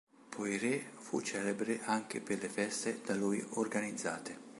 [0.31, 4.35] Poiret fu celebre anche per le feste da lui organizzate.